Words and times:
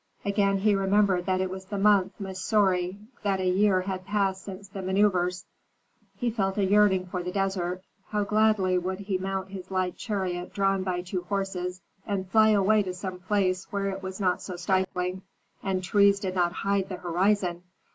Again 0.25 0.57
he 0.57 0.73
remembered 0.73 1.27
that 1.27 1.41
it 1.41 1.51
was 1.51 1.65
the 1.65 1.77
month 1.77 2.13
Mesori, 2.19 2.97
that 3.21 3.39
a 3.39 3.47
year 3.47 3.81
had 3.81 4.03
passed 4.03 4.43
since 4.43 4.67
the 4.67 4.79
manœuvres; 4.79 5.45
he 6.17 6.31
felt 6.31 6.57
a 6.57 6.65
yearning 6.65 7.05
for 7.05 7.21
the 7.21 7.31
desert. 7.31 7.83
How 8.07 8.23
gladly 8.23 8.79
would 8.79 9.01
he 9.01 9.19
mount 9.19 9.49
his 9.51 9.69
light 9.69 9.97
chariot 9.97 10.55
drawn 10.55 10.81
by 10.81 11.03
two 11.03 11.21
horses, 11.29 11.83
and 12.07 12.27
fly 12.27 12.49
away 12.49 12.81
to 12.81 12.95
some 12.95 13.19
place 13.19 13.65
where 13.71 13.89
it 13.91 14.01
was 14.01 14.19
not 14.19 14.41
so 14.41 14.55
stifling, 14.55 15.21
and 15.61 15.83
trees 15.83 16.19
did 16.19 16.33
not 16.33 16.51
hide 16.53 16.89
the 16.89 16.97
horizon! 16.97 17.61